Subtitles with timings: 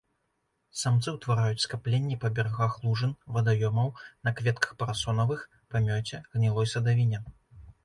[0.83, 3.93] Самцы ўтвараюць скапленні па берагах лужын, вадаёмаў,
[4.29, 7.25] на кветках парасонавых, памёце, гнілой садавіне.